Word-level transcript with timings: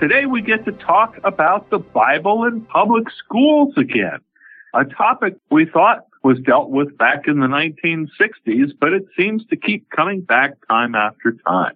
Today 0.00 0.24
we 0.24 0.40
get 0.40 0.64
to 0.64 0.72
talk 0.72 1.18
about 1.24 1.68
the 1.68 1.78
Bible 1.78 2.46
in 2.46 2.62
public 2.62 3.08
schools 3.10 3.74
again, 3.76 4.20
a 4.72 4.86
topic 4.86 5.36
we 5.50 5.66
thought 5.66 6.06
was 6.24 6.38
dealt 6.38 6.70
with 6.70 6.96
back 6.96 7.28
in 7.28 7.40
the 7.40 7.46
1960s, 7.46 8.72
but 8.80 8.94
it 8.94 9.04
seems 9.14 9.44
to 9.50 9.56
keep 9.56 9.90
coming 9.90 10.22
back 10.22 10.54
time 10.66 10.94
after 10.94 11.36
time. 11.46 11.74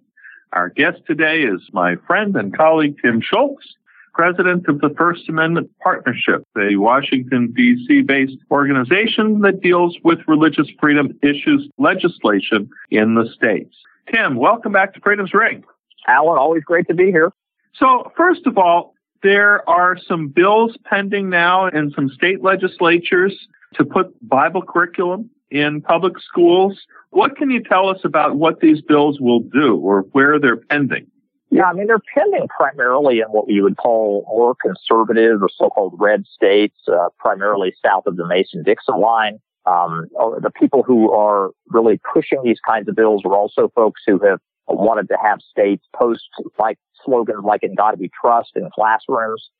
Our 0.55 0.71
guest 0.71 1.03
today 1.07 1.43
is 1.43 1.61
my 1.75 1.97
friend 2.07 2.35
and 2.35 2.57
colleague 2.57 2.97
Tim 3.03 3.21
Schultz, 3.21 3.75
president 4.15 4.69
of 4.69 4.81
the 4.81 4.95
First 4.97 5.29
Amendment 5.29 5.71
Partnership, 5.83 6.47
a 6.57 6.77
Washington, 6.77 7.53
D.C. 7.55 8.01
based 8.01 8.39
organization 8.51 9.41
that 9.41 9.61
deals 9.61 9.99
with 10.03 10.21
religious 10.27 10.69
freedom 10.81 11.11
issues 11.23 11.69
legislation 11.77 12.71
in 12.91 13.17
the 13.17 13.29
states. 13.35 13.77
Tim, 14.11 14.37
welcome 14.37 14.73
back 14.73 14.95
to 14.95 15.01
Freedom's 15.01 15.35
Ring. 15.35 15.63
Alan, 16.07 16.39
always 16.39 16.65
great 16.65 16.89
to 16.89 16.95
be 16.95 17.11
here. 17.11 17.31
So, 17.77 18.13
first 18.17 18.47
of 18.47 18.57
all, 18.59 18.95
there 19.23 19.69
are 19.69 19.97
some 20.07 20.29
bills 20.29 20.77
pending 20.85 21.31
now 21.31 21.67
in 21.67 21.91
some 21.93 22.09
state 22.11 22.43
legislatures 22.43 23.35
to 23.75 23.85
put 23.85 24.15
Bible 24.27 24.63
curriculum 24.63 25.31
in 25.51 25.81
public 25.81 26.19
schools. 26.21 26.79
What 27.11 27.37
can 27.37 27.51
you 27.51 27.63
tell 27.63 27.89
us 27.89 27.99
about 28.05 28.37
what 28.37 28.61
these 28.61 28.81
bills 28.83 29.21
will 29.21 29.41
do 29.41 29.77
or 29.77 30.03
where 30.13 30.39
they're 30.39 30.57
pending? 30.57 31.07
Yeah, 31.51 31.65
I 31.65 31.73
mean, 31.73 31.87
they're 31.87 32.03
pending 32.15 32.49
primarily 32.49 33.21
in 33.21 33.27
what 33.27 33.47
we 33.47 33.63
would 33.63 33.77
call 33.77 34.25
more 34.29 34.57
conservative 34.61 35.43
or 35.43 35.49
so-called 35.49 35.95
red 35.99 36.25
states, 36.27 36.77
uh, 36.89 37.11
primarily 37.19 37.73
south 37.85 38.07
of 38.07 38.17
the 38.17 38.27
Mason-Dixon 38.27 39.01
line. 39.01 39.39
Um, 39.67 40.09
the 40.43 40.51
people 40.51 40.83
who 40.83 41.13
are 41.13 41.51
really 41.69 42.01
pushing 42.13 42.43
these 42.43 42.59
kinds 42.67 42.89
of 42.89 42.97
bills 42.97 43.23
are 43.25 43.35
also 43.35 43.71
folks 43.75 44.03
who 44.07 44.19
have 44.19 44.41
wanted 44.73 45.09
to 45.09 45.17
have 45.23 45.41
states 45.41 45.85
post 45.95 46.23
like 46.59 46.79
slogans 47.05 47.45
like 47.45 47.63
"In 47.63 47.75
God 47.75 47.99
We 47.99 48.11
Trust" 48.21 48.53
in 48.57 48.69
classrooms. 48.75 49.51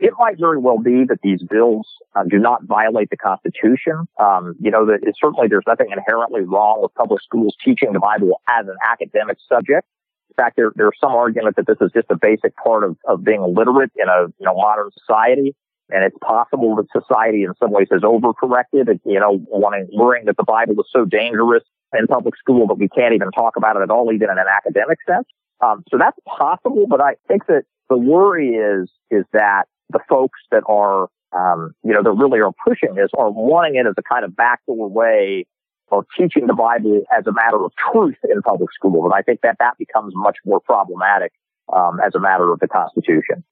It 0.00 0.12
might 0.18 0.38
very 0.38 0.58
well 0.58 0.78
be 0.78 1.04
that 1.04 1.20
these 1.22 1.42
bills 1.42 1.86
uh, 2.16 2.24
do 2.28 2.38
not 2.38 2.64
violate 2.64 3.10
the 3.10 3.16
Constitution. 3.16 4.06
Um, 4.18 4.56
you 4.60 4.70
know, 4.70 4.86
that 4.86 5.00
certainly 5.20 5.46
there's 5.48 5.64
nothing 5.66 5.90
inherently 5.92 6.42
wrong 6.42 6.82
with 6.82 6.92
public 6.94 7.22
schools 7.22 7.54
teaching 7.64 7.92
the 7.92 8.00
Bible 8.00 8.40
as 8.48 8.66
an 8.66 8.76
academic 8.84 9.38
subject. 9.48 9.86
In 10.30 10.34
fact, 10.42 10.56
there, 10.56 10.72
there's 10.74 10.98
some 11.00 11.12
argument 11.12 11.54
that 11.56 11.66
this 11.66 11.76
is 11.80 11.92
just 11.92 12.10
a 12.10 12.16
basic 12.16 12.56
part 12.56 12.82
of, 12.82 12.96
of 13.06 13.22
being 13.22 13.40
literate 13.54 13.92
in 13.96 14.08
a 14.08 14.26
you 14.38 14.46
know 14.46 14.54
modern 14.54 14.90
society. 14.98 15.54
And 15.90 16.02
it's 16.02 16.16
possible 16.22 16.76
that 16.76 16.86
society 16.98 17.44
in 17.44 17.52
some 17.60 17.70
ways 17.70 17.88
has 17.92 18.00
overcorrected, 18.00 19.00
you 19.04 19.20
know, 19.20 19.44
wanting, 19.48 19.86
worrying 19.92 20.24
that 20.26 20.36
the 20.38 20.44
Bible 20.44 20.74
is 20.80 20.86
so 20.90 21.04
dangerous 21.04 21.62
in 21.98 22.06
public 22.06 22.36
school 22.36 22.66
but 22.66 22.78
we 22.78 22.88
can't 22.88 23.14
even 23.14 23.30
talk 23.30 23.56
about 23.56 23.76
it 23.76 23.82
at 23.82 23.90
all, 23.90 24.12
even 24.12 24.30
in 24.30 24.38
an 24.38 24.46
academic 24.48 24.98
sense. 25.06 25.26
Um, 25.60 25.84
so 25.88 25.98
that's 25.98 26.18
possible, 26.26 26.86
but 26.88 27.00
I 27.00 27.14
think 27.28 27.46
that 27.46 27.64
the 27.88 27.96
worry 27.96 28.50
is, 28.50 28.90
is 29.10 29.24
that 29.32 29.64
the 29.90 30.00
folks 30.08 30.40
that 30.50 30.62
are, 30.66 31.08
um, 31.32 31.74
you 31.84 31.92
know, 31.92 32.02
that 32.02 32.12
really 32.12 32.40
are 32.40 32.52
pushing 32.66 32.94
this 32.94 33.10
are 33.16 33.30
wanting 33.30 33.76
it 33.76 33.86
as 33.86 33.94
a 33.96 34.02
kind 34.02 34.24
of 34.24 34.34
backdoor 34.34 34.88
way 34.88 35.46
of 35.90 36.04
teaching 36.18 36.46
the 36.46 36.54
Bible 36.54 37.02
as 37.16 37.26
a 37.26 37.32
matter 37.32 37.62
of 37.62 37.72
truth 37.92 38.16
in 38.28 38.42
public 38.42 38.72
school. 38.72 39.04
And 39.04 39.14
I 39.14 39.22
think 39.22 39.40
that 39.42 39.56
that 39.60 39.78
becomes 39.78 40.12
much 40.16 40.38
more 40.44 40.60
problematic 40.60 41.32
um, 41.72 42.00
as 42.04 42.14
a 42.14 42.20
matter 42.20 42.52
of 42.52 42.60
the 42.60 42.68
Constitution. 42.68 43.44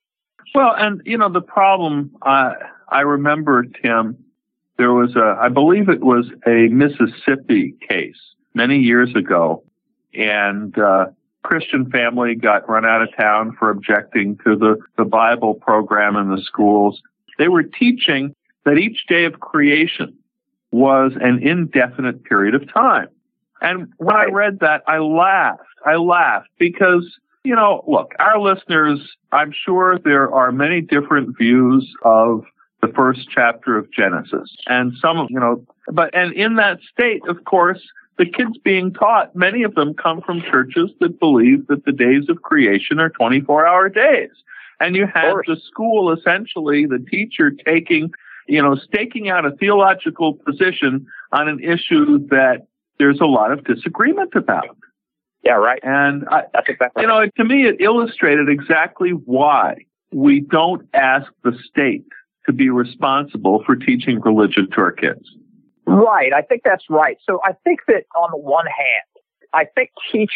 Well, 0.54 0.74
and 0.76 1.00
you 1.04 1.16
know 1.16 1.28
the 1.28 1.40
problem. 1.40 2.16
Uh, 2.22 2.54
I 2.88 3.00
remember 3.00 3.64
Tim. 3.64 4.18
There 4.78 4.92
was 4.92 5.14
a, 5.14 5.38
I 5.40 5.48
believe 5.48 5.88
it 5.88 6.02
was 6.02 6.30
a 6.46 6.68
Mississippi 6.68 7.74
case 7.88 8.20
many 8.54 8.78
years 8.78 9.14
ago, 9.14 9.62
and 10.14 10.76
uh, 10.78 11.06
Christian 11.42 11.90
family 11.90 12.34
got 12.34 12.68
run 12.68 12.84
out 12.84 13.02
of 13.02 13.08
town 13.16 13.56
for 13.58 13.70
objecting 13.70 14.38
to 14.44 14.56
the, 14.56 14.76
the 14.96 15.04
Bible 15.04 15.54
program 15.54 16.16
in 16.16 16.34
the 16.34 16.40
schools. 16.42 17.02
They 17.38 17.48
were 17.48 17.62
teaching 17.62 18.34
that 18.64 18.78
each 18.78 19.06
day 19.08 19.24
of 19.24 19.40
creation 19.40 20.16
was 20.70 21.12
an 21.20 21.46
indefinite 21.46 22.24
period 22.24 22.54
of 22.54 22.72
time. 22.72 23.08
And 23.60 23.92
when 23.98 24.16
I 24.16 24.24
read 24.24 24.60
that, 24.60 24.82
I 24.86 24.98
laughed. 24.98 25.62
I 25.84 25.96
laughed 25.96 26.48
because, 26.58 27.04
you 27.44 27.54
know, 27.54 27.84
look, 27.86 28.12
our 28.18 28.38
listeners, 28.40 29.00
I'm 29.32 29.52
sure 29.52 29.98
there 29.98 30.32
are 30.32 30.52
many 30.52 30.80
different 30.80 31.36
views 31.36 31.92
of 32.04 32.44
the 32.80 32.88
first 32.88 33.28
chapter 33.32 33.76
of 33.76 33.90
Genesis. 33.92 34.56
And 34.66 34.92
some 35.00 35.18
of, 35.18 35.28
you 35.30 35.38
know, 35.38 35.64
but, 35.92 36.10
and 36.14 36.32
in 36.32 36.56
that 36.56 36.78
state, 36.92 37.22
of 37.28 37.44
course, 37.44 37.80
the 38.18 38.26
kids 38.26 38.58
being 38.58 38.92
taught, 38.92 39.34
many 39.34 39.62
of 39.62 39.74
them 39.74 39.94
come 39.94 40.20
from 40.20 40.42
churches 40.42 40.90
that 41.00 41.18
believe 41.18 41.66
that 41.68 41.84
the 41.84 41.92
days 41.92 42.28
of 42.28 42.42
creation 42.42 43.00
are 43.00 43.10
24 43.10 43.66
hour 43.66 43.88
days. 43.88 44.30
And 44.80 44.96
you 44.96 45.06
have 45.06 45.36
the 45.46 45.56
school 45.56 46.12
essentially, 46.12 46.86
the 46.86 46.98
teacher 46.98 47.50
taking, 47.50 48.10
you 48.48 48.60
know, 48.60 48.74
staking 48.74 49.30
out 49.30 49.46
a 49.46 49.52
theological 49.52 50.34
position 50.34 51.06
on 51.30 51.48
an 51.48 51.60
issue 51.60 52.18
that 52.28 52.66
there's 52.98 53.20
a 53.20 53.26
lot 53.26 53.52
of 53.52 53.64
disagreement 53.64 54.34
about. 54.34 54.76
Yeah, 55.44 55.54
right. 55.54 55.80
And 55.82 56.28
I, 56.28 56.44
that's 56.52 56.68
exactly 56.68 57.02
you 57.02 57.08
know, 57.08 57.26
to 57.36 57.44
me, 57.44 57.66
it 57.66 57.80
illustrated 57.80 58.48
exactly 58.48 59.10
why 59.10 59.86
we 60.12 60.40
don't 60.40 60.86
ask 60.94 61.32
the 61.42 61.56
state 61.64 62.04
to 62.46 62.52
be 62.52 62.70
responsible 62.70 63.62
for 63.64 63.76
teaching 63.76 64.20
religion 64.20 64.68
to 64.70 64.80
our 64.80 64.92
kids. 64.92 65.30
Right. 65.86 66.32
I 66.32 66.42
think 66.42 66.62
that's 66.64 66.84
right. 66.88 67.18
So 67.28 67.40
I 67.44 67.52
think 67.64 67.80
that 67.88 68.04
on 68.16 68.30
the 68.30 68.38
one 68.38 68.66
hand, 68.66 69.24
I 69.52 69.66
think 69.74 69.90
teach, 70.10 70.32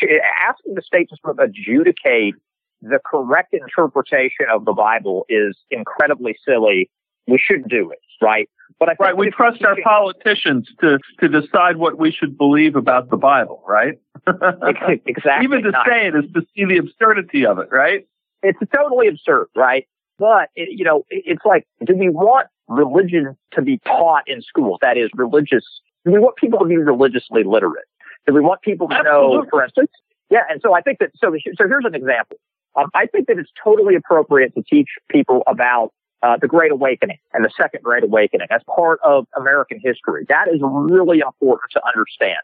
asking 0.46 0.74
the 0.74 0.82
state 0.82 1.08
to 1.10 1.16
sort 1.22 1.38
of 1.38 1.48
adjudicate 1.48 2.34
the 2.82 2.98
correct 3.04 3.54
interpretation 3.54 4.46
of 4.52 4.64
the 4.64 4.72
Bible 4.72 5.24
is 5.28 5.56
incredibly 5.70 6.36
silly. 6.44 6.90
We 7.26 7.40
shouldn't 7.42 7.68
do 7.68 7.90
it, 7.90 7.98
right? 8.22 8.48
But 8.78 8.90
I 8.90 8.94
right, 9.00 9.16
we 9.16 9.30
trust 9.30 9.64
our 9.64 9.76
politicians 9.82 10.68
to 10.80 10.98
to 11.20 11.28
decide 11.28 11.78
what 11.78 11.98
we 11.98 12.12
should 12.12 12.36
believe 12.36 12.76
about 12.76 13.08
the 13.08 13.16
Bible, 13.16 13.62
right? 13.66 13.98
exactly. 14.26 15.44
Even 15.44 15.62
to 15.62 15.70
not. 15.70 15.86
say 15.86 16.08
it 16.08 16.14
is 16.14 16.30
to 16.34 16.42
see 16.54 16.66
the 16.66 16.78
absurdity 16.78 17.46
of 17.46 17.58
it, 17.58 17.68
right? 17.70 18.06
It's 18.42 18.58
totally 18.74 19.08
absurd, 19.08 19.46
right? 19.56 19.86
But 20.18 20.50
it, 20.54 20.68
you 20.70 20.84
know, 20.84 21.04
it's 21.10 21.44
like, 21.44 21.66
do 21.84 21.94
we 21.94 22.08
want 22.08 22.48
religion 22.68 23.36
to 23.52 23.62
be 23.62 23.78
taught 23.78 24.24
in 24.26 24.42
schools. 24.42 24.78
That 24.82 24.96
is 24.96 25.10
religious. 25.14 25.64
Do 26.04 26.12
We 26.12 26.18
want 26.18 26.36
people 26.36 26.58
to 26.58 26.64
be 26.64 26.76
religiously 26.76 27.44
literate. 27.44 27.84
Do 28.26 28.34
we 28.34 28.40
want 28.40 28.62
people 28.62 28.88
to 28.88 28.94
Absolutely. 28.94 29.36
know, 29.36 29.46
for 29.50 29.64
instance? 29.64 29.90
Yeah. 30.30 30.40
And 30.50 30.60
so 30.60 30.74
I 30.74 30.80
think 30.80 30.98
that, 30.98 31.10
so, 31.16 31.32
so 31.56 31.68
here's 31.68 31.84
an 31.84 31.94
example. 31.94 32.36
Um, 32.74 32.90
I 32.94 33.06
think 33.06 33.28
that 33.28 33.38
it's 33.38 33.50
totally 33.62 33.94
appropriate 33.94 34.54
to 34.54 34.62
teach 34.62 34.88
people 35.08 35.42
about 35.46 35.92
uh, 36.22 36.36
the 36.40 36.48
Great 36.48 36.72
Awakening 36.72 37.18
and 37.32 37.44
the 37.44 37.50
Second 37.56 37.82
Great 37.82 38.02
Awakening 38.02 38.48
as 38.50 38.60
part 38.74 38.98
of 39.02 39.26
American 39.36 39.80
history. 39.82 40.26
That 40.28 40.48
is 40.48 40.60
really 40.62 41.20
important 41.20 41.70
to 41.72 41.82
understand. 41.86 42.38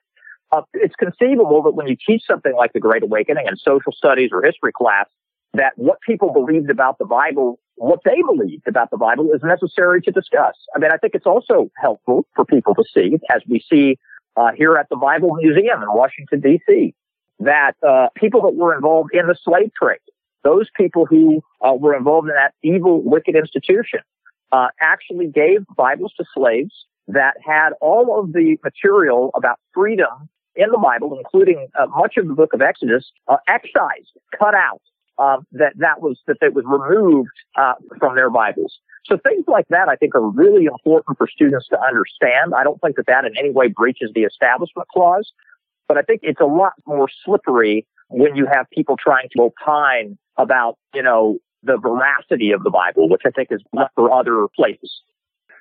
Uh, 0.53 0.62
it's 0.75 0.94
conceivable 0.94 1.62
that 1.62 1.72
when 1.72 1.89
you 1.89 1.97
teach 2.06 2.22
something 2.27 2.54
like 2.54 2.72
the 2.72 2.81
Great 2.81 3.03
Awakening 3.03 3.47
in 3.47 3.56
social 3.56 3.93
studies 3.93 4.31
or 4.33 4.43
history 4.43 4.72
class, 4.72 5.06
that 5.54 5.72
what 5.77 6.00
people 6.00 6.33
believed 6.33 6.71
about 6.71 6.98
the 6.98 7.04
Bible 7.04 7.59
what 7.77 8.01
they 8.04 8.22
believed 8.22 8.69
about 8.69 8.91
the 8.91 8.97
Bible 8.97 9.30
is 9.33 9.42
necessary 9.42 10.01
to 10.03 10.10
discuss. 10.10 10.54
I 10.74 10.78
mean, 10.78 10.91
I 10.92 10.97
think 10.97 11.15
it's 11.15 11.27
also 11.27 11.71
helpful 11.77 12.27
for 12.34 12.45
people 12.45 12.74
to 12.74 12.84
see, 12.95 13.19
as 13.30 13.42
we 13.48 13.65
see 13.69 13.98
uh, 14.36 14.53
here 14.57 14.77
at 14.77 14.89
the 14.89 14.97
Bible 14.97 15.34
Museum 15.34 15.83
in 15.83 15.89
Washington, 15.89 16.41
D.C., 16.41 16.95
that 17.41 17.74
uh, 17.86 18.09
people 18.15 18.42
that 18.42 18.54
were 18.54 18.74
involved 18.74 19.10
in 19.13 19.27
the 19.27 19.36
slave 19.42 19.71
trade, 19.80 19.98
those 20.45 20.69
people 20.77 21.07
who 21.07 21.42
uh, 21.60 21.72
were 21.74 21.97
involved 21.97 22.28
in 22.28 22.34
that 22.34 22.54
evil, 22.63 23.03
wicked 23.03 23.34
institution, 23.34 24.01
uh, 24.53 24.68
actually 24.80 25.27
gave 25.27 25.65
Bibles 25.77 26.13
to 26.18 26.25
slaves 26.34 26.86
that 27.09 27.34
had 27.45 27.71
all 27.80 28.21
of 28.21 28.33
the 28.33 28.59
material 28.63 29.30
about 29.34 29.59
freedom 29.75 30.28
in 30.54 30.71
the 30.71 30.78
Bible, 30.78 31.16
including 31.18 31.68
uh, 31.78 31.86
much 31.86 32.16
of 32.16 32.28
the 32.28 32.34
book 32.34 32.53
of 32.53 32.60
Exodus, 32.60 33.10
uh, 33.28 33.39
excised, 33.48 34.13
cut 34.39 34.54
out, 34.54 34.83
uh, 35.18 35.38
that 35.53 35.72
that 35.76 36.00
was 36.00 36.18
that 36.26 36.36
it 36.41 36.54
was 36.54 36.64
removed 36.66 37.30
uh, 37.56 37.74
from 37.98 38.16
their 38.16 38.30
Bibles. 38.30 38.78
So 39.04 39.18
things 39.18 39.44
like 39.48 39.66
that, 39.68 39.88
I 39.88 39.97
think, 39.97 40.14
are 40.14 40.26
really 40.26 40.66
important 40.66 41.18
for 41.18 41.26
students 41.28 41.66
to 41.68 41.80
understand. 41.80 42.54
I 42.56 42.62
don't 42.62 42.80
think 42.80 42.97
that 42.97 43.06
that 43.06 43.24
in 43.24 43.36
any 43.36 43.50
way 43.50 43.68
breaches 43.68 44.10
the 44.14 44.22
Establishment 44.22 44.88
Clause, 44.88 45.32
but 45.88 45.97
I 45.97 46.03
think 46.03 46.20
it's 46.22 46.41
a 46.41 46.47
lot 46.47 46.74
more 46.86 47.09
slippery 47.24 47.86
when 48.09 48.36
you 48.36 48.47
have 48.47 48.66
people 48.70 48.97
trying 48.97 49.28
to 49.36 49.42
opine 49.42 50.18
about, 50.36 50.78
you 50.94 51.03
know, 51.03 51.38
the 51.62 51.78
veracity 51.78 52.53
of 52.53 52.62
the 52.62 52.70
Bible, 52.70 53.08
which 53.08 53.22
I 53.24 53.30
think 53.30 53.48
is 53.50 53.60
left 53.72 53.94
for 53.94 54.12
other 54.12 54.47
places. 54.54 55.03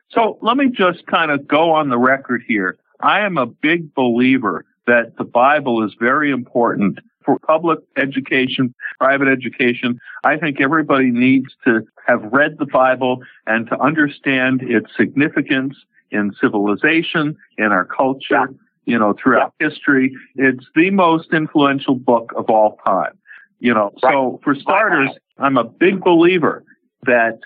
So 0.09 0.37
let 0.41 0.57
me 0.57 0.69
just 0.69 1.05
kind 1.07 1.31
of 1.31 1.47
go 1.47 1.71
on 1.71 1.89
the 1.89 1.97
record 1.97 2.43
here. 2.47 2.77
I 2.99 3.21
am 3.21 3.37
a 3.37 3.45
big 3.45 3.93
believer 3.93 4.65
that 4.87 5.17
the 5.17 5.23
Bible 5.23 5.85
is 5.85 5.95
very 5.99 6.31
important 6.31 6.99
for 7.23 7.39
public 7.39 7.79
education, 7.97 8.73
private 8.99 9.27
education. 9.27 9.99
I 10.23 10.37
think 10.37 10.61
everybody 10.61 11.11
needs 11.11 11.53
to 11.65 11.81
have 12.07 12.23
read 12.31 12.57
the 12.57 12.65
Bible 12.65 13.19
and 13.47 13.67
to 13.67 13.79
understand 13.79 14.61
its 14.61 14.87
significance 14.95 15.75
in 16.11 16.33
civilization, 16.39 17.37
in 17.57 17.65
our 17.65 17.85
culture, 17.85 18.25
yeah. 18.31 18.45
you 18.85 18.99
know, 18.99 19.15
throughout 19.21 19.53
yeah. 19.59 19.69
history. 19.69 20.13
It's 20.35 20.65
the 20.75 20.89
most 20.89 21.33
influential 21.33 21.95
book 21.95 22.33
of 22.35 22.49
all 22.49 22.77
time. 22.85 23.17
You 23.59 23.73
know, 23.73 23.91
right. 24.03 24.13
so 24.13 24.39
for 24.43 24.55
starters, 24.55 25.11
I'm 25.37 25.57
a 25.57 25.63
big 25.63 26.01
believer 26.03 26.63
that, 27.05 27.39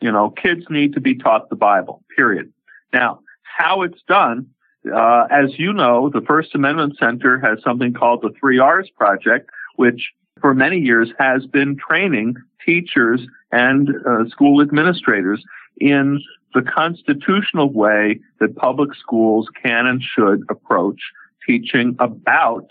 you 0.00 0.10
know, 0.10 0.30
kids 0.30 0.64
need 0.70 0.94
to 0.94 1.00
be 1.00 1.14
taught 1.14 1.50
the 1.50 1.56
Bible, 1.56 2.02
period. 2.16 2.52
Now, 2.92 3.20
how 3.42 3.82
it's 3.82 4.00
done, 4.08 4.46
uh, 4.94 5.26
as 5.30 5.58
you 5.58 5.72
know, 5.72 6.10
the 6.10 6.20
First 6.20 6.54
Amendment 6.54 6.96
Center 6.98 7.38
has 7.40 7.62
something 7.62 7.92
called 7.92 8.22
the 8.22 8.30
Three 8.38 8.58
R's 8.58 8.90
Project, 8.96 9.50
which 9.76 10.10
for 10.40 10.54
many 10.54 10.78
years 10.78 11.10
has 11.18 11.46
been 11.46 11.76
training 11.76 12.34
teachers 12.64 13.20
and 13.50 13.88
uh, 14.06 14.28
school 14.28 14.60
administrators 14.60 15.42
in 15.80 16.20
the 16.54 16.62
constitutional 16.62 17.72
way 17.72 18.20
that 18.40 18.56
public 18.56 18.94
schools 18.94 19.48
can 19.62 19.86
and 19.86 20.02
should 20.02 20.42
approach 20.50 21.00
teaching 21.46 21.96
about 21.98 22.66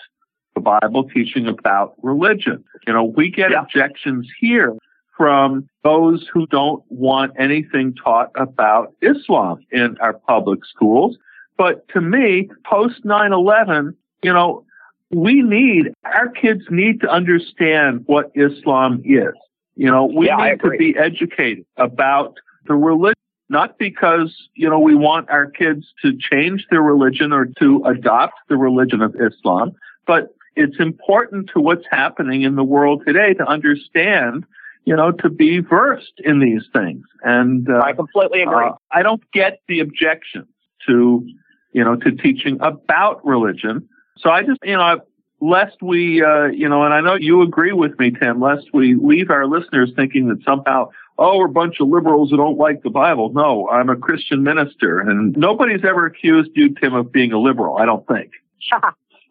the 0.56 0.62
Bible, 0.62 1.04
teaching 1.10 1.48
about 1.48 1.94
religion. 2.02 2.64
You 2.86 2.94
know, 2.94 3.04
we 3.04 3.30
get 3.30 3.52
yeah. 3.52 3.62
objections 3.62 4.28
here 4.40 4.75
from 5.16 5.68
those 5.84 6.28
who 6.31 6.46
don't 6.48 6.84
want 6.90 7.34
anything 7.40 7.96
taught 7.96 8.31
about 8.36 8.94
Islam 9.02 9.60
in 9.72 9.98
our 10.00 10.14
public 10.14 10.64
schools. 10.66 11.18
But 11.57 11.88
to 11.89 12.01
me, 12.01 12.50
post 12.65 13.04
9-11, 13.04 13.95
you 14.24 14.33
know, 14.33 14.63
we 15.09 15.42
need, 15.42 15.94
our 16.04 16.30
kids 16.30 16.63
need 16.69 17.01
to 17.01 17.09
understand 17.09 18.04
what 18.07 18.31
Islam 18.36 19.01
is. 19.06 19.33
You 19.75 19.92
know, 19.92 20.06
we 20.06 20.27
yeah, 20.27 20.38
need 20.38 20.62
to 20.62 20.69
be 20.71 20.95
educated 20.98 21.65
about 21.77 22.38
the 22.68 22.75
religion, 22.75 23.15
not 23.50 23.77
because, 23.77 24.36
you 24.56 24.69
know, 24.69 24.80
we 24.80 24.95
want 24.95 25.30
our 25.30 25.45
kids 25.45 25.86
to 26.01 26.18
change 26.18 26.65
their 26.69 26.81
religion 26.81 27.31
or 27.31 27.45
to 27.59 27.83
adopt 27.86 28.36
the 28.50 28.57
religion 28.57 29.01
of 29.01 29.15
Islam, 29.15 29.74
but 30.06 30.36
it's 30.56 30.80
important 30.80 31.51
to 31.54 31.59
what's 31.59 31.86
happening 31.89 32.42
in 32.42 32.56
the 32.56 32.63
world 32.63 33.04
today 33.06 33.33
to 33.36 33.48
understand 33.48 34.45
you 34.88 34.95
know, 34.95 35.12
to 35.12 35.30
be 35.30 35.59
versed 35.59 36.13
in 36.24 36.39
these 36.39 36.63
things. 36.71 37.06
And 37.21 37.69
uh, 37.69 37.81
I 37.83 37.92
completely 37.92 38.42
agree. 38.42 38.68
Uh, 38.68 38.75
I 38.89 39.04
don't 39.04 39.21
get 39.33 39.59
the 39.68 39.81
objections 39.81 40.48
to, 40.88 41.27
you 41.72 41.84
know, 41.84 41.96
to 41.96 42.12
teaching 42.12 42.58
about 42.62 43.25
religion. 43.25 43.88
So 44.18 44.30
I 44.30 44.44
just, 44.44 44.60
you 44.64 44.75
know, 44.75 45.00
lest 45.40 45.81
we, 45.81 46.24
uh, 46.24 46.46
you 46.46 46.68
know, 46.68 46.84
and 46.84 46.94
I 46.94 47.02
know 47.02 47.16
you 47.16 47.42
agree 47.42 47.74
with 47.74 47.98
me, 48.00 48.12
Tim, 48.12 48.42
lest 48.42 48.68
we 48.74 48.96
leave 48.96 49.30
our 49.30 49.46
listeners 49.46 49.92
thinking 49.96 50.28
that 50.30 50.44
somehow, 50.44 50.90
oh, 51.18 51.38
we're 51.38 51.48
a 51.48 51.52
bunch 51.52 51.80
of 51.80 51.88
liberals 51.88 52.31
who 52.31 52.38
don't 52.38 52.58
like 52.58 52.84
the 52.84 52.90
Bible. 52.90 53.31
No, 53.34 53.69
I'm 53.69 53.90
a 53.90 53.96
Christian 53.96 54.44
minister, 54.44 55.00
and 55.00 55.36
nobody's 55.38 55.84
ever 55.84 56.06
accused 56.06 56.52
you, 56.56 56.74
Tim, 56.75 56.94
of 56.94 57.12
being 57.12 57.31
a 57.31 57.40
liberal. 57.40 57.78
I 57.78 57.86
don't 57.86 58.08
think. 58.08 58.31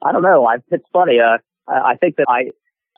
I 0.02 0.12
don't 0.12 0.22
know. 0.22 0.46
I, 0.46 0.56
it's 0.70 0.86
funny. 0.92 1.18
Uh, 1.20 1.38
I 1.68 1.96
think 1.96 2.16
that 2.16 2.26
I 2.28 2.50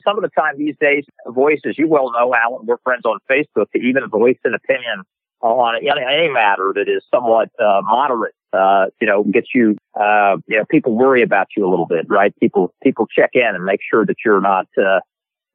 some 0.03 0.17
of 0.17 0.23
the 0.23 0.29
time 0.29 0.57
these 0.57 0.75
days, 0.79 1.03
voices, 1.27 1.75
you 1.77 1.87
well 1.87 2.11
know, 2.11 2.33
Alan, 2.33 2.65
we're 2.65 2.77
friends 2.83 3.03
on 3.05 3.19
Facebook, 3.29 3.71
to 3.71 3.79
even 3.79 4.07
voice 4.09 4.37
an 4.43 4.53
opinion 4.53 5.03
on 5.41 5.75
any 5.83 6.29
matter 6.29 6.73
that 6.75 6.87
is 6.89 7.03
somewhat 7.13 7.49
uh, 7.59 7.81
moderate, 7.83 8.33
uh, 8.53 8.85
you 8.99 9.07
know, 9.07 9.23
gets 9.23 9.47
you, 9.53 9.77
uh, 9.99 10.37
you 10.47 10.57
know, 10.57 10.65
people 10.69 10.95
worry 10.95 11.21
about 11.21 11.47
you 11.55 11.67
a 11.67 11.69
little 11.69 11.85
bit, 11.85 12.05
right? 12.09 12.33
People, 12.39 12.73
people 12.83 13.07
check 13.07 13.31
in 13.33 13.55
and 13.55 13.63
make 13.63 13.79
sure 13.87 14.05
that 14.05 14.15
you're 14.25 14.41
not, 14.41 14.67
uh, 14.77 14.99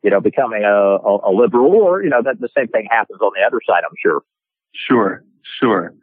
you 0.02 0.10
know, 0.10 0.20
becoming 0.20 0.64
a, 0.64 0.68
a, 0.68 1.30
a 1.30 1.32
liberal 1.32 1.72
or, 1.72 2.02
you 2.02 2.10
know, 2.10 2.22
that 2.22 2.40
the 2.40 2.48
same 2.56 2.68
thing 2.68 2.86
happens 2.90 3.20
on 3.20 3.32
the 3.34 3.44
other 3.44 3.60
side, 3.66 3.82
I'm 3.84 3.96
sure. 4.00 4.22
Sure, 4.74 5.24
sure. 5.60 5.94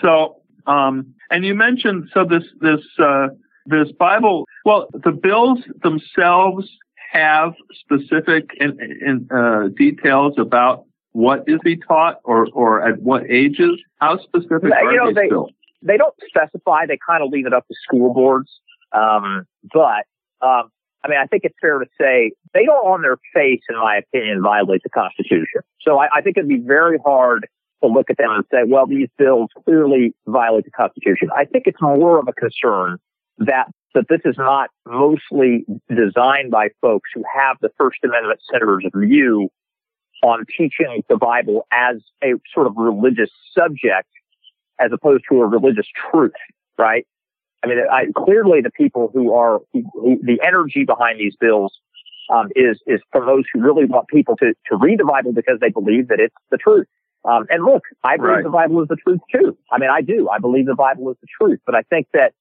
So, 0.00 0.42
um, 0.66 1.14
and 1.30 1.44
you 1.44 1.54
mentioned, 1.54 2.10
so 2.14 2.24
this, 2.24 2.44
this, 2.60 2.80
uh, 2.98 3.28
this 3.66 3.92
Bible, 3.92 4.46
well, 4.64 4.88
the 4.92 5.12
bills 5.12 5.58
themselves 5.82 6.68
have 7.12 7.52
specific 7.72 8.50
in, 8.58 8.78
in, 8.80 9.28
uh, 9.36 9.68
details 9.76 10.34
about 10.38 10.86
what 11.12 11.44
is 11.46 11.60
be 11.62 11.76
taught 11.76 12.20
or, 12.24 12.48
or 12.54 12.86
at 12.86 13.00
what 13.00 13.30
ages? 13.30 13.78
How 14.00 14.18
specific 14.18 14.64
you 14.64 14.72
are 14.72 14.96
know, 14.96 15.12
they, 15.12 15.26
still? 15.26 15.50
They 15.82 15.96
don't 15.96 16.14
specify. 16.26 16.86
They 16.86 16.98
kind 17.04 17.22
of 17.22 17.30
leave 17.30 17.46
it 17.46 17.52
up 17.52 17.66
to 17.68 17.74
school 17.82 18.14
boards. 18.14 18.60
Um, 18.92 19.46
but 19.72 20.06
um, 20.40 20.70
I 21.04 21.08
mean, 21.08 21.18
I 21.18 21.26
think 21.26 21.42
it's 21.44 21.56
fair 21.60 21.78
to 21.78 21.86
say 22.00 22.32
they 22.54 22.64
don't, 22.64 22.86
on 22.86 23.02
their 23.02 23.18
face, 23.34 23.62
in 23.68 23.76
my 23.76 23.96
opinion, 23.96 24.42
violate 24.42 24.82
the 24.84 24.90
Constitution. 24.90 25.62
So 25.80 25.98
I, 25.98 26.08
I 26.14 26.20
think 26.22 26.36
it'd 26.36 26.48
be 26.48 26.58
very 26.58 26.98
hard 27.04 27.48
to 27.82 27.88
look 27.88 28.10
at 28.10 28.18
them 28.18 28.30
and 28.30 28.44
say, 28.50 28.58
well, 28.66 28.86
these 28.86 29.08
bills 29.18 29.50
clearly 29.64 30.14
violate 30.26 30.64
the 30.64 30.70
Constitution. 30.70 31.28
I 31.36 31.44
think 31.44 31.64
it's 31.66 31.80
more 31.82 32.20
of 32.20 32.28
a 32.28 32.32
concern 32.32 32.98
that 33.38 33.66
that 33.94 34.06
this 34.08 34.20
is 34.24 34.36
not 34.38 34.70
mostly 34.86 35.66
designed 35.94 36.50
by 36.50 36.68
folks 36.80 37.10
who 37.14 37.22
have 37.34 37.58
the 37.60 37.68
First 37.76 37.98
Amendment 38.02 38.40
center's 38.50 38.86
view 38.94 39.50
on 40.22 40.46
teaching 40.56 41.02
the 41.10 41.16
Bible 41.16 41.66
as 41.70 41.96
a 42.24 42.34
sort 42.54 42.66
of 42.66 42.74
religious 42.76 43.30
subject 43.54 44.08
as 44.82 44.90
opposed 44.92 45.24
to 45.30 45.42
a 45.42 45.46
religious 45.46 45.86
truth, 46.10 46.32
right? 46.78 47.06
I 47.62 47.68
mean, 47.68 47.78
I, 47.90 48.06
clearly 48.16 48.60
the 48.60 48.70
people 48.70 49.10
who 49.12 49.32
are 49.34 49.60
who, 49.72 50.18
the 50.22 50.40
energy 50.44 50.84
behind 50.84 51.20
these 51.20 51.36
bills 51.36 51.72
um, 52.32 52.48
is 52.56 52.80
is 52.86 53.00
for 53.12 53.24
those 53.24 53.44
who 53.52 53.60
really 53.60 53.84
want 53.84 54.08
people 54.08 54.36
to 54.36 54.54
to 54.70 54.76
read 54.76 54.98
the 54.98 55.04
Bible 55.04 55.32
because 55.32 55.58
they 55.60 55.70
believe 55.70 56.08
that 56.08 56.18
it's 56.18 56.34
the 56.50 56.56
truth. 56.56 56.86
Um, 57.24 57.46
and 57.50 57.64
look, 57.64 57.84
I 58.02 58.16
believe 58.16 58.30
right. 58.30 58.44
the 58.44 58.50
Bible 58.50 58.82
is 58.82 58.88
the 58.88 58.96
truth 58.96 59.20
too. 59.32 59.56
I 59.70 59.78
mean, 59.78 59.90
I 59.90 60.00
do. 60.00 60.28
I 60.28 60.38
believe 60.38 60.66
the 60.66 60.74
Bible 60.74 61.08
is 61.10 61.16
the 61.20 61.28
truth, 61.40 61.60
but 61.64 61.76
I 61.76 61.82
think 61.82 62.08
that 62.14 62.32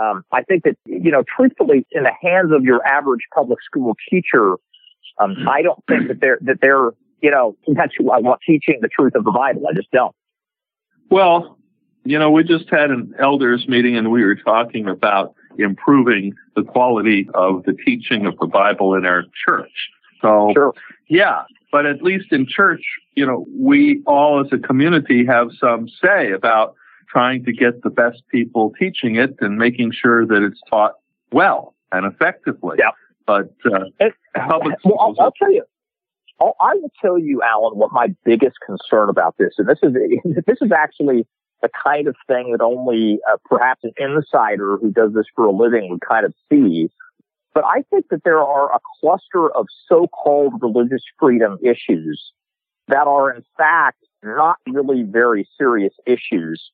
um, 0.00 0.24
I 0.32 0.42
think 0.42 0.64
that, 0.64 0.76
you 0.86 1.10
know, 1.10 1.22
truthfully, 1.36 1.86
in 1.92 2.04
the 2.04 2.12
hands 2.22 2.52
of 2.52 2.64
your 2.64 2.84
average 2.86 3.22
public 3.34 3.58
school 3.62 3.94
teacher, 4.08 4.54
um, 5.18 5.36
I 5.48 5.62
don't 5.62 5.82
think 5.86 6.08
that 6.08 6.20
they're, 6.20 6.38
that 6.42 6.58
they're, 6.62 6.90
you 7.20 7.30
know, 7.30 7.56
that's 7.74 7.92
who 7.98 8.10
I 8.10 8.18
want 8.18 8.40
teaching 8.46 8.78
the 8.80 8.88
truth 8.88 9.14
of 9.14 9.24
the 9.24 9.30
Bible. 9.30 9.62
I 9.68 9.74
just 9.74 9.90
don't. 9.90 10.14
Well, 11.10 11.58
you 12.04 12.18
know, 12.18 12.30
we 12.30 12.44
just 12.44 12.68
had 12.70 12.90
an 12.90 13.14
elders 13.18 13.66
meeting 13.68 13.96
and 13.96 14.10
we 14.10 14.24
were 14.24 14.36
talking 14.36 14.88
about 14.88 15.34
improving 15.58 16.34
the 16.56 16.62
quality 16.62 17.28
of 17.34 17.64
the 17.64 17.72
teaching 17.72 18.26
of 18.26 18.38
the 18.38 18.46
Bible 18.46 18.94
in 18.94 19.04
our 19.04 19.24
church. 19.46 19.90
So, 20.22 20.50
sure. 20.54 20.74
yeah, 21.08 21.42
but 21.72 21.86
at 21.86 22.02
least 22.02 22.32
in 22.32 22.46
church, 22.46 22.82
you 23.14 23.26
know, 23.26 23.46
we 23.58 24.02
all 24.06 24.40
as 24.44 24.52
a 24.52 24.58
community 24.58 25.24
have 25.26 25.48
some 25.58 25.88
say 25.88 26.32
about 26.32 26.74
trying 27.08 27.44
to 27.44 27.52
get 27.52 27.82
the 27.82 27.90
best 27.90 28.22
people 28.30 28.72
teaching 28.78 29.16
it 29.16 29.34
and 29.40 29.58
making 29.58 29.92
sure 29.92 30.26
that 30.26 30.42
it's 30.42 30.60
taught 30.70 30.94
well 31.32 31.74
and 31.92 32.06
effectively. 32.06 32.76
Yeah. 32.78 32.90
But 33.26 33.52
uh, 33.64 33.84
it, 33.98 34.14
public 34.34 34.76
well, 34.84 34.96
I'll, 35.00 35.14
I'll, 35.20 35.32
tell 35.32 35.52
you. 35.52 35.64
I'll, 36.40 36.56
I 36.60 36.74
will 36.74 36.92
tell 37.00 37.18
you, 37.18 37.42
Alan, 37.42 37.78
what 37.78 37.92
my 37.92 38.08
biggest 38.24 38.56
concern 38.64 39.08
about 39.08 39.36
this, 39.38 39.54
and 39.58 39.68
this 39.68 39.78
is 39.82 39.92
this 40.46 40.58
is 40.60 40.72
actually 40.72 41.26
the 41.62 41.70
kind 41.84 42.08
of 42.08 42.16
thing 42.26 42.52
that 42.52 42.62
only 42.62 43.18
uh, 43.30 43.36
perhaps 43.44 43.84
an 43.84 43.92
insider 43.98 44.76
who 44.76 44.90
does 44.90 45.12
this 45.12 45.26
for 45.34 45.44
a 45.44 45.52
living 45.52 45.90
would 45.90 46.00
kind 46.00 46.24
of 46.24 46.34
see. 46.50 46.88
But 47.54 47.64
I 47.64 47.82
think 47.90 48.06
that 48.10 48.24
there 48.24 48.40
are 48.40 48.72
a 48.72 48.78
cluster 49.00 49.50
of 49.50 49.66
so-called 49.88 50.54
religious 50.62 51.02
freedom 51.18 51.58
issues 51.62 52.32
that 52.88 53.06
are 53.06 53.30
in 53.30 53.42
fact 53.56 54.04
not 54.22 54.56
really 54.66 55.02
very 55.02 55.48
serious 55.58 55.94
issues 56.06 56.70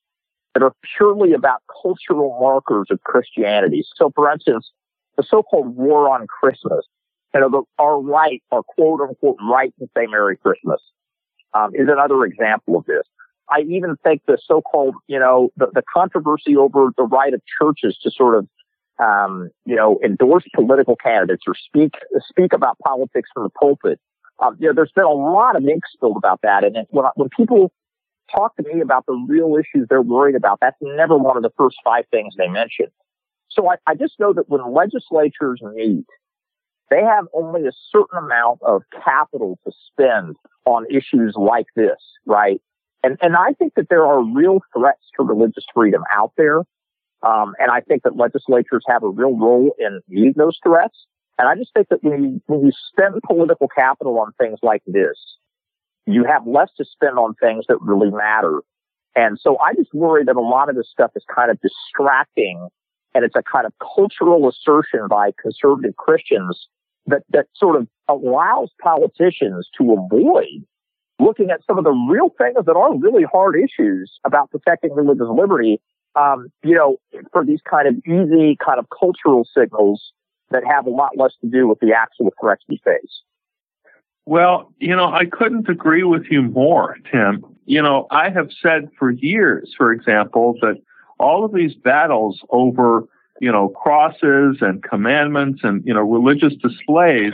that 0.53 0.63
are 0.63 0.73
purely 0.97 1.33
about 1.33 1.61
cultural 1.81 2.37
markers 2.41 2.87
of 2.89 3.01
Christianity. 3.03 3.85
So, 3.95 4.11
for 4.15 4.31
instance, 4.31 4.71
the 5.15 5.23
so-called 5.23 5.75
war 5.75 6.09
on 6.09 6.27
Christmas, 6.27 6.85
you 7.33 7.41
know, 7.41 7.49
the, 7.49 7.63
our 7.77 7.99
right, 7.99 8.41
our 8.51 8.63
quote 8.63 9.01
unquote 9.01 9.37
right 9.41 9.73
to 9.79 9.87
say 9.95 10.07
Merry 10.07 10.37
Christmas, 10.37 10.81
um, 11.53 11.71
is 11.73 11.87
another 11.89 12.23
example 12.25 12.77
of 12.77 12.85
this. 12.85 13.03
I 13.49 13.61
even 13.61 13.95
think 14.03 14.21
the 14.27 14.37
so-called, 14.45 14.95
you 15.07 15.19
know, 15.19 15.51
the, 15.55 15.67
the 15.73 15.83
controversy 15.93 16.55
over 16.57 16.89
the 16.97 17.03
right 17.03 17.33
of 17.33 17.41
churches 17.59 17.97
to 18.03 18.11
sort 18.11 18.35
of, 18.35 18.47
um, 18.99 19.49
you 19.65 19.75
know, 19.75 19.99
endorse 20.03 20.43
political 20.53 20.95
candidates 20.95 21.43
or 21.47 21.55
speak 21.55 21.93
speak 22.27 22.53
about 22.53 22.77
politics 22.79 23.29
from 23.33 23.43
the 23.43 23.49
pulpit. 23.49 23.99
Um, 24.39 24.57
you 24.59 24.67
know, 24.67 24.73
there's 24.73 24.91
been 24.93 25.05
a 25.05 25.09
lot 25.09 25.55
of 25.55 25.63
ink 25.67 25.83
spilled 25.91 26.17
about 26.17 26.41
that, 26.43 26.63
and 26.63 26.77
when 26.89 27.05
when 27.15 27.29
people 27.29 27.71
talk 28.33 28.55
to 28.57 28.63
me 28.63 28.81
about 28.81 29.05
the 29.05 29.13
real 29.27 29.55
issues 29.55 29.87
they're 29.89 30.01
worried 30.01 30.35
about. 30.35 30.59
That's 30.61 30.77
never 30.81 31.17
one 31.17 31.37
of 31.37 31.43
the 31.43 31.51
first 31.57 31.77
five 31.83 32.05
things 32.11 32.35
they 32.37 32.47
mention. 32.47 32.87
So 33.49 33.69
I, 33.69 33.75
I 33.87 33.95
just 33.95 34.19
know 34.19 34.33
that 34.33 34.49
when 34.49 34.73
legislatures 34.73 35.61
meet, 35.73 36.05
they 36.89 37.01
have 37.01 37.25
only 37.33 37.67
a 37.67 37.71
certain 37.91 38.17
amount 38.17 38.59
of 38.61 38.83
capital 39.03 39.57
to 39.65 39.71
spend 39.91 40.35
on 40.65 40.85
issues 40.89 41.35
like 41.37 41.67
this, 41.75 41.97
right? 42.25 42.61
And, 43.07 43.17
and 43.21 43.37
I 43.37 43.53
think 43.53 43.75
that 43.75 43.87
there 43.89 44.05
are 44.05 44.21
real 44.21 44.59
threats 44.77 45.03
to 45.15 45.23
religious 45.23 45.63
freedom 45.73 46.03
out 46.11 46.33
there. 46.35 46.57
Um, 47.23 47.53
and 47.57 47.71
I 47.71 47.79
think 47.79 48.03
that 48.03 48.17
legislatures 48.17 48.83
have 48.85 49.01
a 49.01 49.07
real 49.07 49.33
role 49.37 49.73
in 49.79 50.01
meeting 50.09 50.33
those 50.35 50.59
threats. 50.61 51.05
And 51.37 51.47
I 51.47 51.55
just 51.55 51.73
think 51.73 51.87
that 51.87 52.03
when 52.03 52.21
you, 52.21 52.41
when 52.47 52.65
you 52.65 52.71
spend 52.91 53.15
political 53.25 53.69
capital 53.69 54.19
on 54.19 54.33
things 54.37 54.59
like 54.61 54.83
this, 54.85 55.37
you 56.05 56.25
have 56.25 56.45
less 56.45 56.67
to 56.75 56.83
spend 56.83 57.17
on 57.17 57.33
things 57.35 57.63
that 57.69 57.77
really 57.81 58.11
matter. 58.11 58.59
And 59.15 59.39
so 59.39 59.57
I 59.59 59.73
just 59.73 59.93
worry 59.93 60.25
that 60.25 60.35
a 60.35 60.41
lot 60.41 60.69
of 60.69 60.75
this 60.75 60.89
stuff 60.91 61.11
is 61.15 61.23
kind 61.33 61.49
of 61.49 61.57
distracting 61.61 62.67
and 63.15 63.23
it's 63.23 63.37
a 63.37 63.43
kind 63.43 63.65
of 63.65 63.71
cultural 63.95 64.49
assertion 64.49 65.07
by 65.09 65.31
conservative 65.41 65.95
Christians 65.95 66.67
that, 67.05 67.23
that 67.29 67.45
sort 67.55 67.77
of 67.77 67.87
allows 68.09 68.69
politicians 68.81 69.69
to 69.77 69.93
avoid 69.93 70.65
looking 71.19 71.49
at 71.49 71.61
some 71.65 71.77
of 71.77 71.83
the 71.83 71.91
real 71.91 72.29
things 72.37 72.65
that 72.65 72.75
are 72.75 72.95
really 72.97 73.23
hard 73.23 73.55
issues 73.55 74.19
about 74.23 74.51
protecting 74.51 74.93
religious 74.93 75.27
liberty, 75.29 75.81
um, 76.15 76.51
you 76.63 76.75
know, 76.75 76.97
for 77.31 77.45
these 77.45 77.59
kind 77.69 77.87
of 77.87 77.95
easy 78.05 78.57
kind 78.63 78.79
of 78.79 78.87
cultural 78.97 79.47
signals 79.55 80.11
that 80.51 80.63
have 80.65 80.85
a 80.85 80.89
lot 80.89 81.17
less 81.17 81.33
to 81.41 81.47
do 81.47 81.67
with 81.67 81.79
the 81.79 81.93
actual 81.93 82.31
threats 82.39 82.63
we 82.69 82.79
face. 82.83 83.21
Well, 84.25 84.73
you 84.79 84.95
know, 84.95 85.05
I 85.05 85.25
couldn't 85.25 85.69
agree 85.69 86.03
with 86.03 86.25
you 86.29 86.41
more, 86.41 86.97
Tim. 87.11 87.45
You 87.65 87.81
know, 87.81 88.07
I 88.11 88.29
have 88.29 88.49
said 88.61 88.89
for 88.97 89.11
years, 89.11 89.73
for 89.77 89.91
example, 89.91 90.55
that 90.61 90.75
all 91.19 91.45
of 91.45 91.53
these 91.53 91.75
battles 91.75 92.41
over, 92.49 93.05
you 93.39 93.51
know, 93.51 93.69
crosses 93.69 94.57
and 94.61 94.83
commandments 94.83 95.61
and, 95.63 95.81
you 95.85 95.93
know, 95.93 96.01
religious 96.01 96.53
displays, 96.55 97.33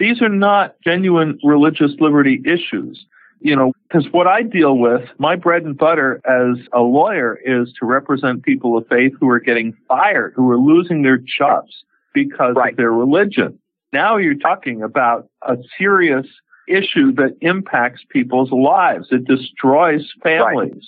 these 0.00 0.20
are 0.22 0.30
not 0.30 0.74
genuine 0.82 1.38
religious 1.44 1.92
liberty 2.00 2.42
issues. 2.44 3.04
You 3.42 3.56
know, 3.56 3.72
because 3.88 4.10
what 4.12 4.26
I 4.26 4.42
deal 4.42 4.76
with, 4.76 5.08
my 5.18 5.36
bread 5.36 5.62
and 5.62 5.76
butter 5.76 6.20
as 6.26 6.58
a 6.74 6.80
lawyer 6.80 7.38
is 7.42 7.72
to 7.78 7.86
represent 7.86 8.42
people 8.42 8.76
of 8.76 8.86
faith 8.88 9.12
who 9.18 9.30
are 9.30 9.40
getting 9.40 9.74
fired, 9.88 10.34
who 10.36 10.50
are 10.50 10.58
losing 10.58 11.02
their 11.02 11.16
jobs 11.16 11.84
because 12.12 12.54
right. 12.56 12.72
of 12.72 12.76
their 12.76 12.92
religion. 12.92 13.58
Now 13.92 14.16
you're 14.16 14.34
talking 14.34 14.82
about 14.82 15.28
a 15.42 15.56
serious 15.78 16.26
issue 16.68 17.12
that 17.14 17.36
impacts 17.40 18.02
people's 18.10 18.50
lives. 18.50 19.08
It 19.10 19.24
destroys 19.24 20.12
families. 20.22 20.72
Right. 20.74 20.82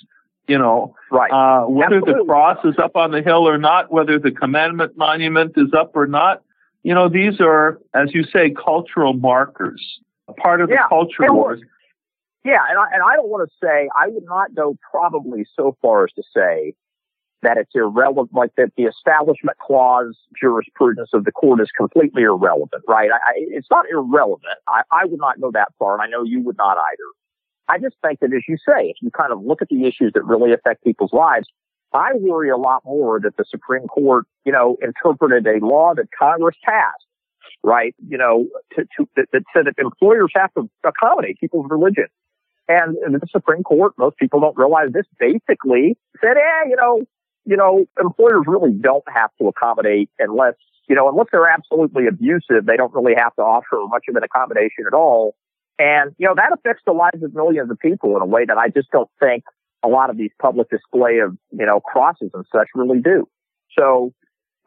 You 0.49 0.59
know, 0.59 0.95
right. 1.11 1.31
Uh, 1.31 1.67
whether 1.69 1.97
Absolutely. 1.97 2.21
the 2.21 2.25
cross 2.27 2.59
is 2.65 2.75
up 2.79 2.97
on 2.97 3.13
the 3.13 3.23
hill 3.23 3.49
or 3.49 3.57
not, 3.57 3.91
whether 3.91 4.19
the 4.19 4.31
commandment 4.31 4.97
monument 4.97 5.53
is 5.57 5.73
up 5.73 5.93
or 5.95 6.07
not, 6.07 6.43
you 6.83 6.95
know, 6.95 7.09
these 7.09 7.41
are, 7.41 7.79
as 7.95 8.15
you 8.15 8.25
say, 8.25 8.51
cultural 8.51 9.13
markers, 9.13 10.01
a 10.29 10.33
part 10.33 10.61
of 10.61 10.71
yeah. 10.71 10.83
the 10.83 10.89
culture 10.89 11.33
wars. 11.33 11.61
Yeah, 12.45 12.59
and 12.69 12.79
I, 12.79 12.87
and 12.93 13.03
I 13.03 13.15
don't 13.15 13.29
want 13.29 13.49
to 13.49 13.55
say, 13.65 13.89
I 13.97 14.09
would 14.09 14.25
not 14.25 14.55
go 14.55 14.77
probably 14.91 15.47
so 15.57 15.77
far 15.81 16.05
as 16.05 16.13
to 16.15 16.23
say 16.35 16.75
that 17.43 17.57
it's 17.57 17.71
irrelevant, 17.75 18.31
like 18.33 18.51
that 18.57 18.73
the 18.77 18.85
establishment 18.85 19.59
clause 19.59 20.17
jurisprudence 20.41 21.11
of 21.13 21.25
the 21.25 21.33
court 21.33 21.61
is 21.61 21.71
completely 21.77 22.23
irrelevant, 22.23 22.83
right? 22.89 23.11
I, 23.11 23.17
I, 23.17 23.33
it's 23.37 23.69
not 23.71 23.85
irrelevant. 23.91 24.59
I, 24.67 24.83
I 24.91 25.05
would 25.05 25.21
not 25.21 25.41
go 25.41 25.51
that 25.53 25.69
far, 25.79 25.95
and 25.95 26.03
I 26.03 26.07
know 26.07 26.25
you 26.25 26.41
would 26.43 26.57
not 26.57 26.77
either. 26.77 27.11
I 27.69 27.79
just 27.79 27.97
think 28.05 28.21
that, 28.21 28.33
as 28.35 28.43
you 28.49 28.57
say, 28.57 28.89
if 28.89 28.97
you 29.01 29.11
kind 29.11 29.33
of 29.33 29.43
look 29.43 29.63
at 29.63 29.69
the 29.69 29.87
issues 29.87 30.13
that 30.15 30.25
really 30.25 30.53
affect 30.53 30.85
people's 30.85 31.13
lives, 31.13 31.47
I 31.95 32.13
worry 32.15 32.51
a 32.51 32.57
lot 32.57 32.83
more 32.85 33.21
that 33.21 33.37
the 33.37 33.45
Supreme 33.49 33.87
Court, 33.87 34.27
you 34.45 34.53
know, 34.53 34.77
interpreted 34.83 35.47
a 35.47 35.65
law 35.65 35.95
that 35.95 36.07
Congress 36.17 36.57
passed, 36.65 37.05
right? 37.63 37.95
You 38.09 38.19
know, 38.19 38.47
to, 38.77 38.83
to 38.97 39.09
that, 39.17 39.27
that 39.33 39.43
said 39.55 39.67
that 39.67 39.75
employers 39.79 40.33
have 40.35 40.53
to 40.55 40.69
accommodate 40.85 41.39
people's 41.41 41.67
religion. 41.71 42.07
And 42.69 42.97
the 42.97 43.27
Supreme 43.31 43.63
Court, 43.63 43.93
most 43.99 44.17
people 44.17 44.41
don't 44.41 44.57
realize 44.57 44.93
this, 44.93 45.07
basically 45.19 45.97
said, 46.21 46.37
eh, 46.37 46.69
you 46.69 46.77
know, 46.77 47.03
you 47.45 47.57
know, 47.57 47.85
employers 48.01 48.45
really 48.47 48.73
don't 48.73 49.05
have 49.13 49.31
to 49.41 49.49
accommodate 49.49 50.09
unless, 50.19 50.55
you 50.89 50.95
know, 50.95 51.09
unless 51.09 51.27
they're 51.33 51.49
absolutely 51.49 52.07
abusive, 52.07 52.67
they 52.67 52.77
don't 52.77 52.95
really 52.95 53.15
have 53.17 53.35
to 53.35 53.43
offer 53.43 53.85
much 53.89 54.05
of 54.09 54.17
an 54.17 54.23
accommodation 54.23 54.85
at 54.87 54.95
all. 54.95 55.35
And, 55.79 56.15
you 56.19 56.29
know, 56.29 56.35
that 56.37 56.53
affects 56.53 56.83
the 56.87 56.93
lives 56.93 57.23
of 57.23 57.35
millions 57.35 57.71
of 57.71 57.79
people 57.79 58.15
in 58.17 58.23
a 58.23 58.27
way 58.27 58.45
that 58.45 58.57
I 58.57 58.69
just 58.69 58.91
don't 58.91 59.11
think 59.19 59.43
a 59.85 59.89
lot 59.89 60.11
of 60.11 60.17
these 60.17 60.31
public 60.41 60.71
display 60.71 61.19
of, 61.19 61.37
you 61.51 61.67
know, 61.67 61.81
crosses 61.81 62.31
and 62.35 62.45
such 62.53 62.69
really 62.75 63.01
do. 63.01 63.29
So, 63.79 64.13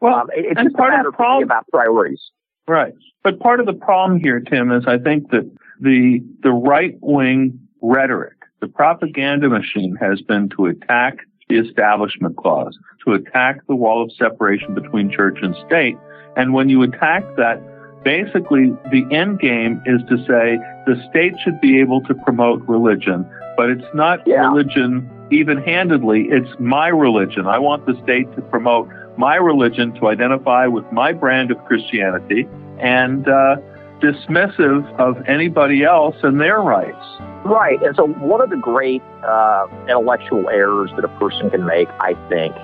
well, 0.00 0.14
um, 0.14 0.30
it, 0.34 0.46
it's 0.50 0.62
just 0.62 0.76
part 0.76 0.92
a 0.92 0.96
matter 0.96 1.08
of 1.08 1.14
the 1.14 1.16
problem, 1.16 1.44
about 1.44 1.66
priorities. 1.68 2.20
Right. 2.68 2.92
But 3.22 3.40
part 3.40 3.60
of 3.60 3.66
the 3.66 3.72
problem 3.72 4.20
here, 4.20 4.40
Tim, 4.40 4.72
is 4.72 4.84
I 4.86 4.98
think 4.98 5.30
that 5.30 5.50
the, 5.80 6.20
the 6.42 6.52
right 6.52 6.96
wing 7.00 7.60
rhetoric, 7.80 8.34
the 8.60 8.68
propaganda 8.68 9.48
machine 9.48 9.96
has 10.00 10.20
been 10.22 10.48
to 10.56 10.66
attack 10.66 11.18
the 11.48 11.58
Establishment 11.58 12.36
Clause, 12.36 12.76
to 13.04 13.14
attack 13.14 13.60
the 13.68 13.76
wall 13.76 14.02
of 14.02 14.10
separation 14.12 14.74
between 14.74 15.10
church 15.10 15.38
and 15.42 15.54
state. 15.66 15.96
And 16.36 16.52
when 16.52 16.68
you 16.68 16.82
attack 16.82 17.22
that, 17.36 17.62
basically 18.02 18.72
the 18.90 19.06
end 19.12 19.40
game 19.40 19.80
is 19.86 20.00
to 20.08 20.16
say 20.26 20.58
the 20.86 20.96
state 21.10 21.34
should 21.42 21.60
be 21.60 21.80
able 21.80 22.00
to 22.02 22.14
promote 22.14 22.62
religion, 22.68 23.28
but 23.56 23.70
it's 23.70 23.94
not 23.94 24.20
yeah. 24.26 24.48
religion 24.48 25.10
even 25.30 25.58
handedly, 25.58 26.28
it's 26.30 26.48
my 26.60 26.88
religion. 26.88 27.46
I 27.46 27.58
want 27.58 27.84
the 27.86 28.00
state 28.04 28.32
to 28.36 28.42
promote 28.42 28.88
my 29.18 29.36
religion, 29.36 29.92
to 29.94 30.06
identify 30.08 30.66
with 30.66 30.84
my 30.92 31.12
brand 31.12 31.50
of 31.50 31.58
Christianity, 31.64 32.46
and 32.78 33.26
uh, 33.26 33.56
dismissive 34.00 34.84
of 35.00 35.16
anybody 35.26 35.82
else 35.82 36.16
and 36.22 36.40
their 36.40 36.60
rights. 36.60 37.04
Right. 37.44 37.80
And 37.82 37.96
so, 37.96 38.06
one 38.06 38.40
of 38.40 38.50
the 38.50 38.56
great 38.56 39.02
uh, 39.24 39.66
intellectual 39.88 40.48
errors 40.48 40.90
that 40.96 41.04
a 41.04 41.18
person 41.18 41.50
can 41.50 41.64
make, 41.64 41.88
I 42.00 42.14
think, 42.28 42.54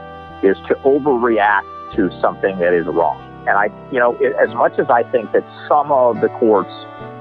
is 0.44 0.56
to 0.68 0.74
overreact 0.84 1.96
to 1.96 2.10
something 2.20 2.58
that 2.58 2.74
is 2.74 2.86
wrong. 2.86 3.20
And 3.48 3.58
I, 3.58 3.66
you 3.90 3.98
know, 3.98 4.16
it, 4.20 4.34
as 4.36 4.54
much 4.54 4.78
as 4.78 4.86
I 4.88 5.02
think 5.10 5.32
that 5.32 5.44
some 5.68 5.90
of 5.90 6.20
the 6.20 6.28
courts, 6.38 6.70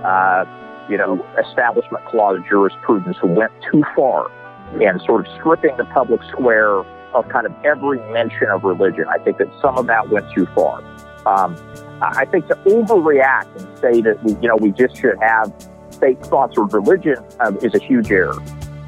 uh, 0.06 0.46
you 0.90 0.98
know, 0.98 1.26
establishment 1.38 2.06
clause 2.06 2.40
jurisprudence 2.50 3.18
went 3.24 3.52
too 3.72 3.84
far 3.96 4.32
in 4.80 5.00
sort 5.02 5.28
of 5.28 5.34
stripping 5.36 5.76
the 5.78 5.86
public 5.86 6.22
square 6.24 6.84
of 7.14 7.28
kind 7.30 7.46
of 7.46 7.54
every 7.66 8.00
mention 8.12 8.48
of 8.50 8.64
religion, 8.64 9.06
I 9.10 9.18
think 9.18 9.38
that 9.38 9.50
some 9.62 9.78
of 9.78 9.88
that 9.88 10.10
went 10.10 10.32
too 10.34 10.46
far. 10.56 10.82
Um, 11.26 11.56
I 12.02 12.26
think 12.26 12.48
to 12.48 12.56
overreact 12.56 13.56
and 13.58 13.78
say 13.80 14.02
that 14.02 14.24
we, 14.24 14.34
you 14.42 14.48
know, 14.48 14.56
we 14.56 14.72
just 14.72 14.96
should 14.98 15.20
have 15.22 15.54
state-sponsored 15.92 16.74
religion 16.74 17.18
um, 17.40 17.58
is 17.58 17.76
a 17.76 17.80
huge 17.80 18.12
error. 18.12 18.38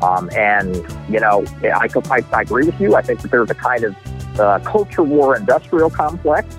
Um, 0.02 0.30
and, 0.36 0.76
you 1.10 1.20
know, 1.20 1.46
I, 1.64 1.88
I, 2.10 2.24
I, 2.34 2.42
agree 2.42 2.66
with 2.66 2.80
you. 2.80 2.96
I 2.96 3.02
think 3.02 3.22
that 3.22 3.32
there's 3.32 3.50
a 3.50 3.56
kind 3.56 3.84
of 3.84 3.96
uh, 4.40 4.60
culture 4.60 5.04
war 5.04 5.36
industrial 5.36 5.90
complex 5.90 6.58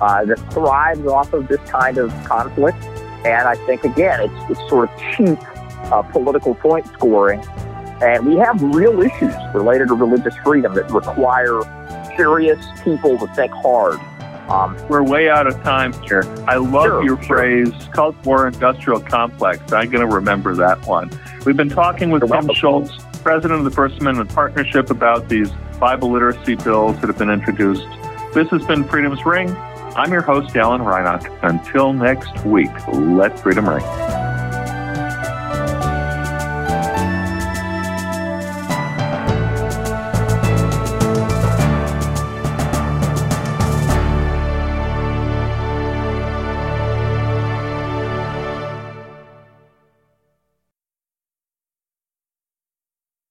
uh, 0.00 0.24
that 0.24 0.38
thrives 0.52 1.04
off 1.06 1.32
of 1.32 1.48
this 1.48 1.60
kind 1.68 1.98
of 1.98 2.10
conflict. 2.24 2.78
And 3.24 3.48
I 3.48 3.54
think, 3.66 3.84
again, 3.84 4.20
it's, 4.20 4.50
it's 4.50 4.68
sort 4.68 4.90
of 4.90 4.98
cheap 4.98 5.38
uh, 5.92 6.02
political 6.02 6.54
point 6.54 6.86
scoring. 6.88 7.42
And 8.00 8.26
we 8.26 8.36
have 8.36 8.60
real 8.62 9.00
issues 9.00 9.34
related 9.54 9.88
to 9.88 9.94
religious 9.94 10.34
freedom 10.44 10.74
that 10.74 10.90
require 10.90 11.62
serious 12.16 12.64
people 12.84 13.18
to 13.18 13.26
think 13.34 13.52
hard 13.52 13.98
um, 14.48 14.76
we're 14.88 15.02
way 15.02 15.28
out 15.28 15.46
of 15.46 15.62
time 15.62 15.92
here. 16.04 16.24
I 16.46 16.56
love 16.56 16.84
sure, 16.84 17.04
your 17.04 17.22
sure. 17.22 17.36
phrase, 17.36 17.88
cult 17.92 18.16
war 18.24 18.46
industrial 18.46 19.00
complex. 19.00 19.60
I'm 19.72 19.90
going 19.90 20.08
to 20.08 20.14
remember 20.14 20.54
that 20.56 20.86
one. 20.86 21.10
We've 21.44 21.56
been 21.56 21.68
talking 21.68 22.10
with 22.10 22.26
Tim 22.26 22.52
Schultz, 22.54 22.92
president 23.22 23.58
of 23.58 23.64
the 23.64 23.70
First 23.70 24.00
Amendment 24.00 24.30
Partnership, 24.30 24.88
about 24.88 25.28
these 25.28 25.50
Bible 25.78 26.10
literacy 26.10 26.54
bills 26.54 26.98
that 27.00 27.08
have 27.08 27.18
been 27.18 27.28
introduced. 27.28 27.86
This 28.32 28.48
has 28.48 28.64
been 28.64 28.84
Freedom's 28.84 29.24
Ring. 29.26 29.48
I'm 29.96 30.12
your 30.12 30.22
host, 30.22 30.56
Alan 30.56 30.82
Reinach. 30.82 31.26
Until 31.42 31.92
next 31.92 32.44
week, 32.44 32.70
let 32.88 33.38
freedom 33.38 33.68
ring. 33.68 34.07